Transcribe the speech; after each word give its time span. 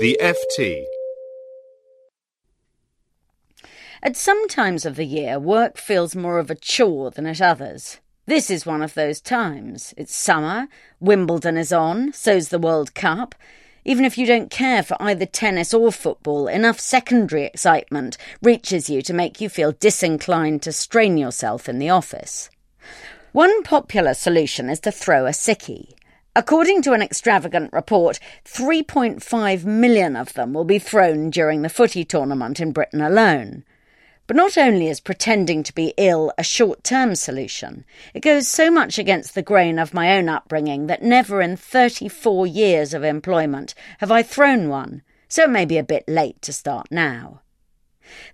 The 0.00 0.18
FT. 0.20 0.86
At 4.02 4.16
some 4.16 4.48
times 4.48 4.84
of 4.84 4.96
the 4.96 5.04
year, 5.04 5.38
work 5.38 5.78
feels 5.78 6.16
more 6.16 6.40
of 6.40 6.50
a 6.50 6.56
chore 6.56 7.12
than 7.12 7.26
at 7.26 7.40
others. 7.40 8.00
This 8.26 8.50
is 8.50 8.66
one 8.66 8.82
of 8.82 8.94
those 8.94 9.20
times. 9.20 9.94
It's 9.96 10.12
summer, 10.12 10.66
Wimbledon 10.98 11.56
is 11.56 11.72
on, 11.72 12.12
so's 12.12 12.48
the 12.48 12.58
World 12.58 12.94
Cup. 12.94 13.36
Even 13.84 14.04
if 14.04 14.18
you 14.18 14.26
don't 14.26 14.50
care 14.50 14.82
for 14.82 14.96
either 14.98 15.26
tennis 15.26 15.72
or 15.72 15.92
football, 15.92 16.48
enough 16.48 16.80
secondary 16.80 17.44
excitement 17.44 18.18
reaches 18.42 18.90
you 18.90 19.00
to 19.02 19.14
make 19.14 19.40
you 19.40 19.48
feel 19.48 19.70
disinclined 19.70 20.60
to 20.62 20.72
strain 20.72 21.16
yourself 21.16 21.68
in 21.68 21.78
the 21.78 21.90
office. 21.90 22.50
One 23.30 23.62
popular 23.62 24.14
solution 24.14 24.68
is 24.68 24.80
to 24.80 24.90
throw 24.90 25.26
a 25.26 25.30
sickie. 25.30 25.94
According 26.36 26.82
to 26.82 26.92
an 26.92 27.02
extravagant 27.02 27.72
report, 27.72 28.18
3.5 28.44 29.64
million 29.64 30.16
of 30.16 30.32
them 30.32 30.52
will 30.52 30.64
be 30.64 30.80
thrown 30.80 31.30
during 31.30 31.62
the 31.62 31.68
footy 31.68 32.04
tournament 32.04 32.58
in 32.58 32.72
Britain 32.72 33.00
alone. 33.00 33.62
But 34.26 34.36
not 34.36 34.58
only 34.58 34.88
is 34.88 34.98
pretending 34.98 35.62
to 35.62 35.74
be 35.74 35.94
ill 35.96 36.32
a 36.36 36.42
short 36.42 36.82
term 36.82 37.14
solution, 37.14 37.84
it 38.14 38.20
goes 38.20 38.48
so 38.48 38.68
much 38.68 38.98
against 38.98 39.36
the 39.36 39.42
grain 39.42 39.78
of 39.78 39.94
my 39.94 40.16
own 40.16 40.28
upbringing 40.28 40.88
that 40.88 41.04
never 41.04 41.40
in 41.40 41.56
34 41.56 42.48
years 42.48 42.94
of 42.94 43.04
employment 43.04 43.74
have 43.98 44.10
I 44.10 44.24
thrown 44.24 44.68
one, 44.68 45.02
so 45.28 45.44
it 45.44 45.50
may 45.50 45.64
be 45.64 45.78
a 45.78 45.84
bit 45.84 46.08
late 46.08 46.42
to 46.42 46.52
start 46.52 46.88
now. 46.90 47.42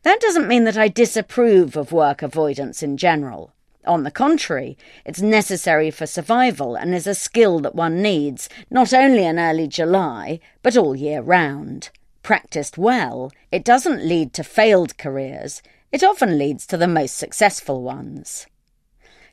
That 0.04 0.20
doesn't 0.20 0.48
mean 0.48 0.64
that 0.64 0.78
I 0.78 0.88
disapprove 0.88 1.76
of 1.76 1.92
work 1.92 2.22
avoidance 2.22 2.82
in 2.82 2.96
general. 2.96 3.52
On 3.86 4.02
the 4.02 4.10
contrary, 4.10 4.76
it's 5.06 5.22
necessary 5.22 5.90
for 5.90 6.06
survival 6.06 6.76
and 6.76 6.94
is 6.94 7.06
a 7.06 7.14
skill 7.14 7.60
that 7.60 7.74
one 7.74 8.02
needs, 8.02 8.48
not 8.70 8.92
only 8.92 9.24
in 9.24 9.38
early 9.38 9.66
July, 9.66 10.40
but 10.62 10.76
all 10.76 10.94
year 10.94 11.22
round. 11.22 11.88
Practiced 12.22 12.76
well, 12.76 13.32
it 13.50 13.64
doesn't 13.64 14.04
lead 14.04 14.34
to 14.34 14.44
failed 14.44 14.98
careers, 14.98 15.62
it 15.90 16.04
often 16.04 16.36
leads 16.36 16.66
to 16.66 16.76
the 16.76 16.86
most 16.86 17.16
successful 17.16 17.82
ones. 17.82 18.46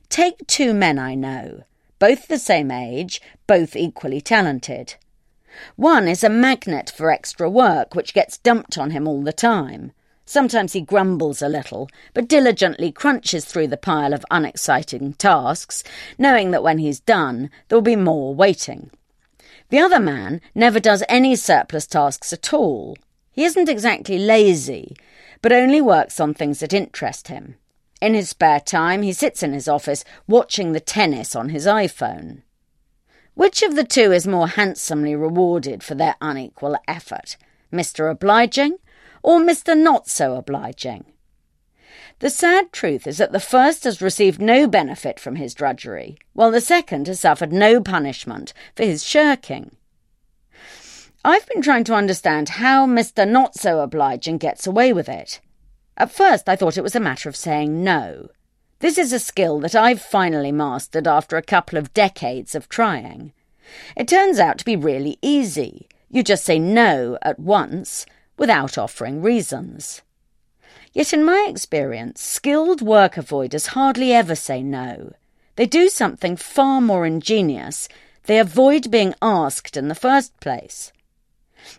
Take 0.08 0.46
two 0.46 0.72
men 0.72 0.98
I 0.98 1.14
know, 1.14 1.64
both 1.98 2.28
the 2.28 2.38
same 2.38 2.70
age, 2.70 3.20
both 3.46 3.76
equally 3.76 4.22
talented. 4.22 4.94
One 5.76 6.08
is 6.08 6.24
a 6.24 6.30
magnet 6.30 6.90
for 6.94 7.10
extra 7.10 7.50
work, 7.50 7.94
which 7.94 8.14
gets 8.14 8.38
dumped 8.38 8.78
on 8.78 8.90
him 8.90 9.06
all 9.06 9.22
the 9.22 9.32
time. 9.32 9.92
Sometimes 10.28 10.74
he 10.74 10.82
grumbles 10.82 11.40
a 11.40 11.48
little, 11.48 11.88
but 12.12 12.28
diligently 12.28 12.92
crunches 12.92 13.46
through 13.46 13.68
the 13.68 13.78
pile 13.78 14.12
of 14.12 14.26
unexciting 14.30 15.14
tasks, 15.14 15.82
knowing 16.18 16.50
that 16.50 16.62
when 16.62 16.76
he's 16.76 17.00
done, 17.00 17.48
there 17.66 17.78
will 17.78 17.82
be 17.82 17.96
more 17.96 18.34
waiting. 18.34 18.90
The 19.70 19.78
other 19.78 19.98
man 19.98 20.42
never 20.54 20.80
does 20.80 21.02
any 21.08 21.34
surplus 21.34 21.86
tasks 21.86 22.30
at 22.30 22.52
all. 22.52 22.98
He 23.32 23.44
isn't 23.44 23.70
exactly 23.70 24.18
lazy, 24.18 24.98
but 25.40 25.50
only 25.50 25.80
works 25.80 26.20
on 26.20 26.34
things 26.34 26.60
that 26.60 26.74
interest 26.74 27.28
him. 27.28 27.54
In 28.02 28.12
his 28.12 28.28
spare 28.28 28.60
time, 28.60 29.00
he 29.00 29.14
sits 29.14 29.42
in 29.42 29.54
his 29.54 29.66
office 29.66 30.04
watching 30.26 30.72
the 30.72 30.78
tennis 30.78 31.34
on 31.34 31.48
his 31.48 31.64
iPhone. 31.64 32.42
Which 33.32 33.62
of 33.62 33.76
the 33.76 33.84
two 33.84 34.12
is 34.12 34.26
more 34.26 34.48
handsomely 34.48 35.16
rewarded 35.16 35.82
for 35.82 35.94
their 35.94 36.16
unequal 36.20 36.76
effort, 36.86 37.38
Mr. 37.72 38.10
Obliging 38.10 38.76
or 39.22 39.40
Mr. 39.40 39.76
Not 39.76 40.08
So 40.08 40.34
Obliging? 40.34 41.04
The 42.20 42.30
sad 42.30 42.72
truth 42.72 43.06
is 43.06 43.18
that 43.18 43.30
the 43.30 43.40
first 43.40 43.84
has 43.84 44.02
received 44.02 44.40
no 44.40 44.66
benefit 44.66 45.20
from 45.20 45.36
his 45.36 45.54
drudgery, 45.54 46.18
while 46.32 46.50
the 46.50 46.60
second 46.60 47.06
has 47.06 47.20
suffered 47.20 47.52
no 47.52 47.80
punishment 47.80 48.52
for 48.74 48.84
his 48.84 49.04
shirking. 49.04 49.76
I've 51.24 51.46
been 51.46 51.62
trying 51.62 51.84
to 51.84 51.94
understand 51.94 52.48
how 52.50 52.86
Mr. 52.86 53.28
Not 53.28 53.54
So 53.54 53.80
Obliging 53.80 54.38
gets 54.38 54.66
away 54.66 54.92
with 54.92 55.08
it. 55.08 55.40
At 55.96 56.10
first, 56.10 56.48
I 56.48 56.56
thought 56.56 56.76
it 56.76 56.82
was 56.82 56.96
a 56.96 57.00
matter 57.00 57.28
of 57.28 57.36
saying 57.36 57.84
no. 57.84 58.28
This 58.80 58.98
is 58.98 59.12
a 59.12 59.18
skill 59.18 59.58
that 59.60 59.74
I've 59.74 60.00
finally 60.00 60.52
mastered 60.52 61.08
after 61.08 61.36
a 61.36 61.42
couple 61.42 61.78
of 61.78 61.92
decades 61.92 62.54
of 62.54 62.68
trying. 62.68 63.32
It 63.96 64.08
turns 64.08 64.38
out 64.38 64.58
to 64.58 64.64
be 64.64 64.76
really 64.76 65.18
easy. 65.20 65.88
You 66.08 66.22
just 66.22 66.44
say 66.44 66.58
no 66.58 67.18
at 67.22 67.38
once 67.38 68.06
without 68.38 68.78
offering 68.78 69.20
reasons. 69.20 70.02
Yet, 70.92 71.12
in 71.12 71.24
my 71.24 71.46
experience, 71.48 72.22
skilled 72.22 72.80
work 72.80 73.14
avoiders 73.14 73.68
hardly 73.68 74.12
ever 74.12 74.34
say 74.34 74.62
no. 74.62 75.12
They 75.56 75.66
do 75.66 75.88
something 75.88 76.36
far 76.36 76.80
more 76.80 77.04
ingenious. 77.04 77.88
They 78.24 78.38
avoid 78.38 78.90
being 78.90 79.14
asked 79.20 79.76
in 79.76 79.88
the 79.88 79.94
first 79.94 80.38
place. 80.40 80.92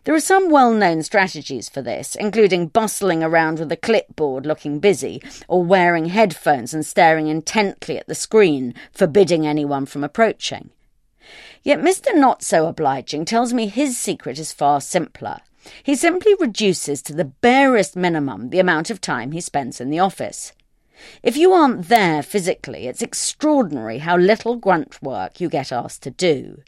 There 0.03 0.13
are 0.13 0.19
some 0.19 0.49
well 0.49 0.73
known 0.73 1.03
strategies 1.03 1.69
for 1.69 1.81
this, 1.81 2.15
including 2.15 2.67
bustling 2.67 3.23
around 3.23 3.59
with 3.59 3.71
a 3.71 3.77
clipboard 3.77 4.45
looking 4.45 4.79
busy, 4.79 5.21
or 5.47 5.63
wearing 5.63 6.05
headphones 6.05 6.73
and 6.73 6.85
staring 6.85 7.27
intently 7.27 7.97
at 7.97 8.07
the 8.07 8.15
screen, 8.15 8.73
forbidding 8.91 9.47
anyone 9.47 9.85
from 9.85 10.03
approaching. 10.03 10.69
Yet 11.63 11.79
Mr. 11.79 12.15
Not 12.15 12.43
So 12.43 12.67
Obliging 12.67 13.25
tells 13.25 13.53
me 13.53 13.67
his 13.67 13.97
secret 13.97 14.39
is 14.39 14.51
far 14.51 14.81
simpler. 14.81 15.39
He 15.83 15.95
simply 15.95 16.33
reduces 16.39 17.01
to 17.03 17.13
the 17.13 17.25
barest 17.25 17.95
minimum 17.95 18.49
the 18.49 18.59
amount 18.59 18.89
of 18.89 19.01
time 19.01 19.31
he 19.31 19.41
spends 19.41 19.81
in 19.81 19.89
the 19.89 19.99
office. 19.99 20.53
If 21.23 21.37
you 21.37 21.53
aren't 21.53 21.87
there 21.87 22.21
physically, 22.23 22.87
it's 22.87 23.01
extraordinary 23.01 23.99
how 23.99 24.17
little 24.17 24.55
grunt 24.55 25.01
work 25.01 25.39
you 25.39 25.49
get 25.49 25.71
asked 25.71 26.03
to 26.03 26.11
do. 26.11 26.61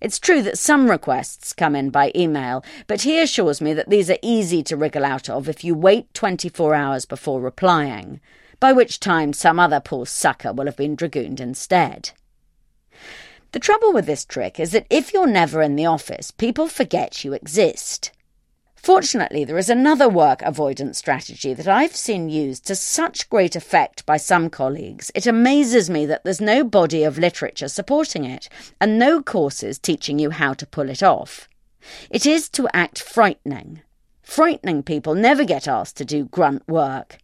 It's 0.00 0.18
true 0.18 0.42
that 0.42 0.58
some 0.58 0.90
requests 0.90 1.52
come 1.52 1.76
in 1.76 1.90
by 1.90 2.10
email, 2.14 2.64
but 2.86 3.02
he 3.02 3.20
assures 3.20 3.60
me 3.60 3.72
that 3.74 3.90
these 3.90 4.10
are 4.10 4.18
easy 4.22 4.62
to 4.64 4.76
wriggle 4.76 5.04
out 5.04 5.28
of 5.28 5.48
if 5.48 5.62
you 5.64 5.74
wait 5.74 6.12
24 6.14 6.74
hours 6.74 7.04
before 7.04 7.40
replying, 7.40 8.20
by 8.60 8.72
which 8.72 9.00
time 9.00 9.32
some 9.32 9.60
other 9.60 9.80
poor 9.80 10.06
sucker 10.06 10.52
will 10.52 10.66
have 10.66 10.76
been 10.76 10.96
dragooned 10.96 11.40
instead. 11.40 12.10
The 13.52 13.60
trouble 13.60 13.92
with 13.92 14.06
this 14.06 14.24
trick 14.24 14.58
is 14.58 14.72
that 14.72 14.86
if 14.90 15.12
you're 15.12 15.28
never 15.28 15.62
in 15.62 15.76
the 15.76 15.86
office, 15.86 16.30
people 16.32 16.66
forget 16.66 17.24
you 17.24 17.34
exist. 17.34 18.10
Fortunately, 18.84 19.44
there 19.44 19.56
is 19.56 19.70
another 19.70 20.10
work 20.10 20.42
avoidance 20.42 20.98
strategy 20.98 21.54
that 21.54 21.66
I've 21.66 21.96
seen 21.96 22.28
used 22.28 22.66
to 22.66 22.76
such 22.76 23.30
great 23.30 23.56
effect 23.56 24.04
by 24.04 24.18
some 24.18 24.50
colleagues, 24.50 25.10
it 25.14 25.26
amazes 25.26 25.88
me 25.88 26.04
that 26.04 26.22
there's 26.22 26.38
no 26.38 26.64
body 26.64 27.02
of 27.02 27.16
literature 27.16 27.68
supporting 27.68 28.26
it, 28.26 28.46
and 28.82 28.98
no 28.98 29.22
courses 29.22 29.78
teaching 29.78 30.18
you 30.18 30.28
how 30.28 30.52
to 30.52 30.66
pull 30.66 30.90
it 30.90 31.02
off. 31.02 31.48
It 32.10 32.26
is 32.26 32.50
to 32.50 32.68
act 32.74 33.00
frightening. 33.00 33.80
Frightening 34.20 34.82
people 34.82 35.14
never 35.14 35.44
get 35.44 35.66
asked 35.66 35.96
to 35.96 36.04
do 36.04 36.26
grunt 36.26 36.68
work. 36.68 37.16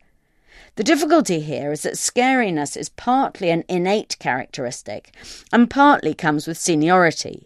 The 0.77 0.83
difficulty 0.83 1.41
here 1.41 1.73
is 1.73 1.83
that 1.83 1.99
scariness 1.99 2.75
is 2.75 2.89
partly 2.89 3.51
an 3.51 3.65
innate 3.69 4.17
characteristic 4.19 5.15
and 5.53 5.69
partly 5.69 6.15
comes 6.15 6.47
with 6.47 6.57
seniority. 6.57 7.45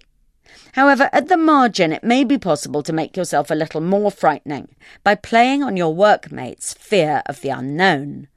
However, 0.73 1.09
at 1.13 1.29
the 1.29 1.37
margin, 1.37 1.93
it 1.93 2.05
may 2.05 2.25
be 2.25 2.39
possible 2.39 2.83
to 2.83 2.93
make 2.93 3.17
yourself 3.17 3.51
a 3.51 3.55
little 3.55 3.81
more 3.81 4.11
frightening 4.11 4.75
by 5.03 5.15
playing 5.15 5.63
on 5.63 5.77
your 5.77 5.95
workmates' 5.95 6.75
fear 6.75 7.23
of 7.27 7.41
the 7.41 7.51
unknown. 7.51 8.29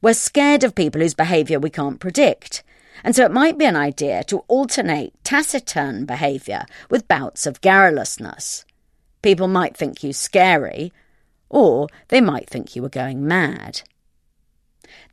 We're 0.00 0.14
scared 0.14 0.64
of 0.64 0.74
people 0.74 1.00
whose 1.00 1.14
behaviour 1.14 1.58
we 1.58 1.70
can't 1.70 2.00
predict, 2.00 2.62
and 3.02 3.16
so 3.16 3.24
it 3.24 3.30
might 3.32 3.58
be 3.58 3.64
an 3.64 3.76
idea 3.76 4.22
to 4.24 4.44
alternate 4.48 5.12
taciturn 5.24 6.04
behaviour 6.04 6.66
with 6.90 7.08
bouts 7.08 7.46
of 7.46 7.60
garrulousness. 7.60 8.64
People 9.22 9.48
might 9.48 9.76
think 9.76 10.04
you 10.04 10.12
scary, 10.12 10.92
or 11.48 11.88
they 12.08 12.20
might 12.20 12.48
think 12.48 12.76
you 12.76 12.82
were 12.82 12.88
going 12.88 13.26
mad. 13.26 13.82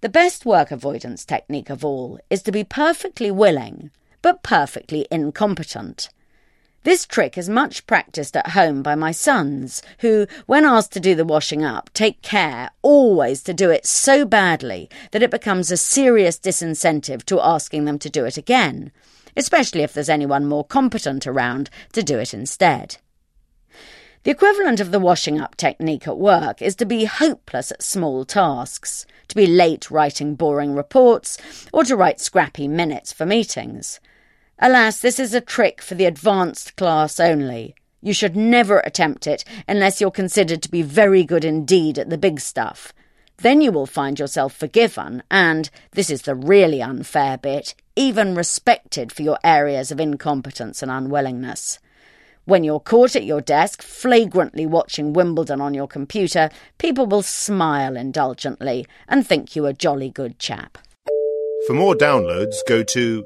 The 0.02 0.10
best 0.10 0.46
work 0.46 0.72
avoidance 0.72 1.24
technique 1.24 1.70
of 1.70 1.86
all 1.86 2.20
is 2.30 2.42
to 2.44 2.52
be 2.52 2.64
perfectly 2.64 3.32
willing, 3.32 3.92
but 4.22 4.44
perfectly 4.44 5.08
incompetent. 5.10 6.10
This 6.84 7.06
trick 7.06 7.38
is 7.38 7.48
much 7.48 7.86
practised 7.86 8.36
at 8.36 8.52
home 8.52 8.82
by 8.82 8.96
my 8.96 9.12
sons, 9.12 9.84
who, 10.00 10.26
when 10.48 10.66
asked 10.66 10.92
to 10.94 11.00
do 11.00 11.14
the 11.14 11.24
washing 11.24 11.64
up, 11.64 11.92
take 11.94 12.24
care 12.24 12.72
always 12.82 13.44
to 13.44 13.54
do 13.54 13.70
it 13.70 13.86
so 13.86 14.26
badly 14.26 14.90
that 15.12 15.22
it 15.22 15.30
becomes 15.30 15.70
a 15.72 15.78
serious 15.78 16.40
disincentive 16.40 17.24
to 17.26 17.40
asking 17.40 17.86
them 17.86 18.00
to 18.00 18.10
do 18.10 18.26
it 18.26 18.36
again. 18.36 18.92
especially 19.36 19.82
if 19.82 19.94
there's 19.94 20.10
anyone 20.10 20.46
more 20.46 20.66
competent 20.66 21.26
around 21.28 21.70
to 21.94 22.04
do 22.04 22.20
it 22.20 22.34
instead. 22.34 22.98
The 24.24 24.32
equivalent 24.32 24.80
of 24.80 24.92
the 24.92 25.00
washing 25.00 25.40
up 25.40 25.56
technique 25.56 26.08
at 26.08 26.18
work 26.18 26.62
is 26.62 26.76
to 26.76 26.86
be 26.86 27.06
hopeless 27.06 27.72
at 27.72 27.82
small 27.82 28.24
tasks, 28.24 29.06
to 29.30 29.36
be 29.36 29.48
late 29.48 29.90
writing 29.90 30.36
boring 30.36 30.76
reports, 30.76 31.38
or 31.74 31.84
to 31.86 31.96
write 31.96 32.20
scrappy 32.20 32.68
minutes 32.68 33.12
for 33.12 33.26
meetings. 33.26 34.00
Alas, 34.64 35.02
this 35.02 35.20
is 35.20 35.34
a 35.34 35.42
trick 35.42 35.82
for 35.82 35.96
the 35.96 36.06
advanced 36.06 36.76
class 36.76 37.20
only. 37.20 37.74
You 38.00 38.14
should 38.14 38.36
never 38.36 38.80
attempt 38.82 39.26
it 39.26 39.44
unless 39.68 40.00
you're 40.00 40.12
considered 40.12 40.62
to 40.62 40.70
be 40.70 40.84
very 40.84 41.24
good 41.24 41.44
indeed 41.44 41.98
at 41.98 42.12
the 42.12 42.18
big 42.18 42.40
stuff. 42.40 42.94
Then 43.38 43.62
you 43.62 43.72
will 43.72 43.88
find 43.88 44.20
yourself 44.20 44.56
forgiven 44.56 45.24
and, 45.32 45.72
this 45.94 46.12
is 46.12 46.22
the 46.22 46.36
really 46.36 46.80
unfair 46.80 47.40
bit, 47.40 47.74
even 47.96 48.36
respected 48.36 49.12
for 49.12 49.24
your 49.24 49.40
areas 49.44 49.92
of 49.92 50.00
incompetence 50.00 50.84
and 50.84 50.92
unwillingness. 50.92 51.80
When 52.46 52.64
you're 52.64 52.80
caught 52.80 53.16
at 53.16 53.26
your 53.26 53.42
desk 53.42 53.82
flagrantly 53.82 54.68
watching 54.68 55.14
Wimbledon 55.14 55.60
on 55.60 55.74
your 55.74 55.88
computer, 55.88 56.52
people 56.78 57.08
will 57.08 57.24
smile 57.24 57.98
indulgently 57.98 58.86
and 59.08 59.26
think 59.26 59.56
you 59.56 59.66
a 59.66 59.74
jolly 59.74 60.12
good 60.12 60.38
chap. 60.38 60.78
For 61.66 61.74
more 61.74 61.96
downloads, 61.96 62.58
go 62.68 62.84
to 62.84 63.26